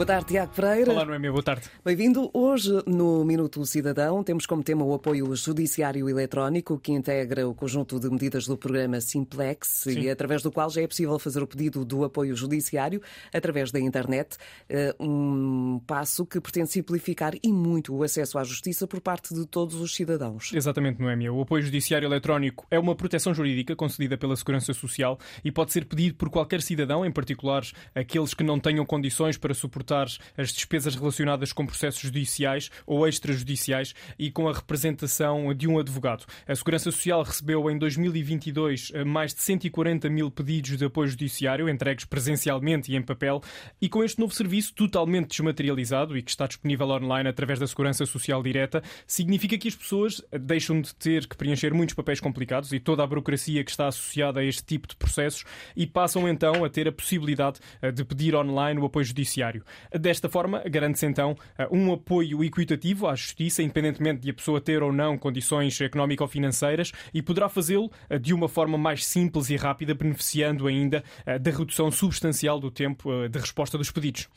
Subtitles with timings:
[0.00, 0.92] Boa tarde, Tiago Pereira.
[0.92, 1.68] Olá, Noémia, boa tarde.
[1.84, 2.30] Bem-vindo.
[2.32, 8.00] Hoje, no Minuto Cidadão, temos como tema o apoio judiciário eletrónico, que integra o conjunto
[8.00, 10.00] de medidas do programa Simplex Sim.
[10.00, 13.78] e através do qual já é possível fazer o pedido do apoio judiciário através da
[13.78, 14.38] internet.
[14.70, 19.44] Eh, um passo que pretende simplificar e muito o acesso à justiça por parte de
[19.44, 20.50] todos os cidadãos.
[20.54, 21.30] Exatamente, Noémia.
[21.30, 25.84] O apoio judiciário eletrónico é uma proteção jurídica concedida pela Segurança Social e pode ser
[25.84, 27.64] pedido por qualquer cidadão, em particular
[27.94, 33.94] aqueles que não tenham condições para suportar as despesas relacionadas com processos judiciais ou extrajudiciais
[34.18, 36.24] e com a representação de um advogado.
[36.46, 41.68] A Segurança Social recebeu em 2022 eh, mais de 140 mil pedidos de apoio judiciário
[41.68, 43.42] entregues presencialmente e em papel
[43.80, 48.04] e com este novo serviço totalmente desmaterializado e que está disponível online através da Segurança
[48.06, 52.80] Social Direta, significa que as pessoas deixam de ter que preencher muitos papéis complicados e
[52.80, 55.44] toda a burocracia que está associada a este tipo de processos
[55.76, 59.64] e passam então a ter a possibilidade eh, de pedir online o apoio judiciário.
[59.92, 64.82] Desta forma, garante-se então eh, um apoio equitativo à justiça, independentemente de a pessoa ter
[64.82, 69.94] ou não condições económico-financeiras, e poderá fazê-lo eh, de uma forma mais simples e rápida,
[69.94, 74.28] beneficiando ainda eh, da redução substancial do tempo de resposta dos pedidos.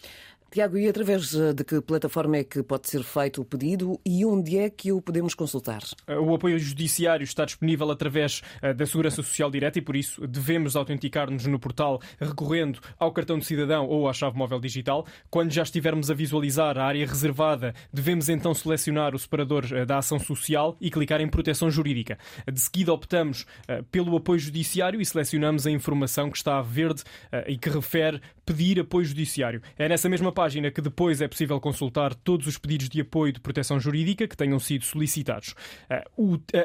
[0.53, 4.23] Tiago, e através eh, de que plataforma é que pode ser feito o pedido e
[4.23, 5.81] onde é que o podemos consultar?
[6.05, 10.27] Eh, o apoio judiciário está disponível através eh, da Segurança Social Direta e, por isso,
[10.27, 15.07] devemos autenticar-nos no portal recorrendo ao cartão de cidadão ou à chave móvel digital.
[15.27, 20.19] Quando já estivermos a visualizar a área reservada, devemos então selecionar o separador da ação
[20.19, 22.15] social e clicar em proteção jurídica.
[22.45, 23.47] De seguida, optamos
[23.89, 27.01] pelo apoio judiciário e selecionamos a informação que está a verde
[27.47, 29.59] e que refere pedir apoio judiciário.
[29.77, 33.31] É nessa mesma página página que depois é possível consultar todos os pedidos de apoio
[33.31, 35.55] de proteção jurídica que tenham sido solicitados.
[35.89, 36.03] Ah,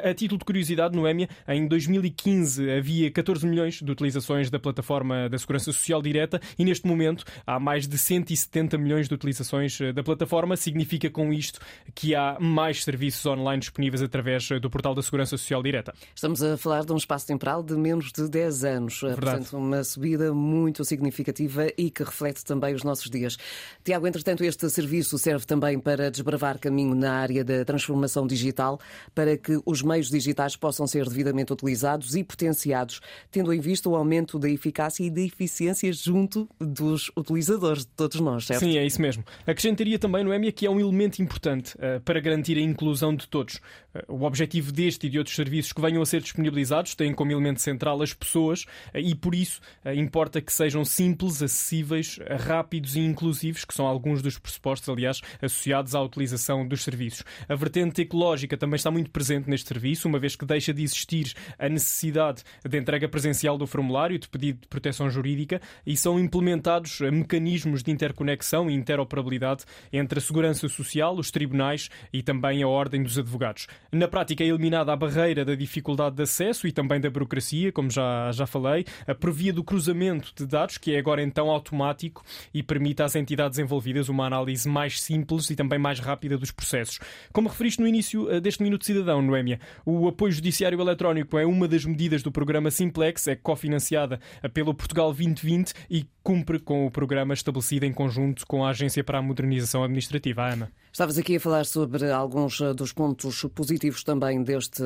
[0.03, 5.37] a título de curiosidade, Noémia, em 2015 havia 14 milhões de utilizações da plataforma da
[5.37, 10.03] Segurança Social Direta e neste momento há mais de 170 milhões de utilizações ah, da
[10.03, 10.57] plataforma.
[10.57, 11.61] Significa com isto
[11.95, 15.93] que há mais serviços online disponíveis através ah, do portal da Segurança Social Direta.
[16.13, 18.99] Estamos a falar de um espaço temporal de menos de 10 anos.
[18.99, 19.21] Verdade.
[19.21, 23.37] Portanto, uma subida muito significativa e que reflete também os nossos dias.
[23.83, 28.79] Tiago, entretanto, este serviço serve também para desbravar caminho na área da transformação digital,
[29.13, 33.95] para que os meios digitais possam ser devidamente utilizados e potenciados, tendo em vista o
[33.95, 38.61] aumento da eficácia e da eficiência junto dos utilizadores, de todos nós, certo?
[38.61, 39.23] Sim, é isso mesmo.
[39.45, 43.55] Acrescentaria também, Noémia, que é um elemento importante uh, para garantir a inclusão de todos.
[43.55, 47.31] Uh, o objetivo deste e de outros serviços que venham a ser disponibilizados tem como
[47.31, 48.63] elemento central as pessoas
[48.93, 49.61] uh, e, por isso,
[49.95, 55.95] importa que sejam simples, acessíveis, rápidos e inclusivos que são alguns dos pressupostos, aliás, associados
[55.95, 57.23] à utilização dos serviços.
[57.47, 61.33] A vertente ecológica também está muito presente neste serviço, uma vez que deixa de existir
[61.57, 66.99] a necessidade de entrega presencial do formulário de pedido de proteção jurídica e são implementados
[67.01, 73.03] mecanismos de interconexão e interoperabilidade entre a segurança social, os tribunais e também a ordem
[73.03, 73.67] dos advogados.
[73.91, 77.89] Na prática, é eliminada a barreira da dificuldade de acesso e também da burocracia, como
[77.89, 78.85] já, já falei,
[79.19, 82.23] por via do cruzamento de dados, que é agora então automático
[82.53, 86.51] e permite às entidades entidades envolvidas uma análise mais simples e também mais rápida dos
[86.51, 86.99] processos.
[87.31, 91.67] Como referiste no início eh, deste Minuto Cidadão, Noémia, o apoio judiciário eletrónico é uma
[91.67, 96.91] das medidas do programa Simplex, é cofinanciada eh, pelo Portugal 2020 e cumpre com o
[96.91, 100.71] programa estabelecido em conjunto com a Agência para a Modernização Administrativa, a AMA.
[100.91, 104.83] Estavas aqui a falar sobre alguns eh, dos pontos positivos também deste,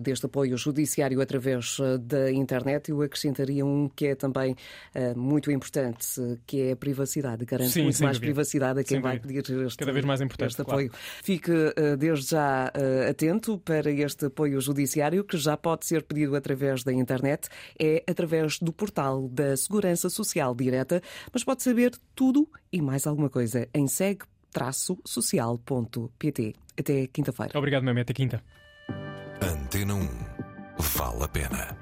[0.00, 2.90] deste apoio judiciário através da internet.
[2.90, 4.54] Eu acrescentaria um que é também
[5.16, 6.06] muito importante,
[6.46, 7.44] que é a privacidade.
[7.44, 8.32] Garante Sim, muito mais dúvida.
[8.32, 9.42] privacidade a quem sem vai dúvida.
[9.42, 10.90] pedir este, Cada vez mais importante, este apoio.
[10.90, 11.04] Claro.
[11.22, 16.34] Fique uh, desde já uh, atento para este apoio judiciário que já pode ser pedido
[16.36, 17.48] através da internet,
[17.78, 21.00] é através do portal da Segurança Social Direta,
[21.32, 26.54] mas pode saber tudo e mais alguma coisa em segue-social.pt.
[26.78, 27.58] Até quinta-feira.
[27.58, 28.00] Obrigado, Meme.
[28.00, 28.42] Até quinta.
[29.42, 30.08] Antena 1.
[30.78, 31.76] Vale a pena.